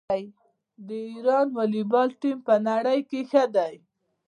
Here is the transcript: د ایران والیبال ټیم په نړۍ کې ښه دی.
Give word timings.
د 0.87 0.89
ایران 1.11 1.47
والیبال 1.57 2.09
ټیم 2.21 2.37
په 2.47 2.55
نړۍ 2.69 2.99
کې 3.09 3.21
ښه 3.29 3.43
دی. 3.55 3.75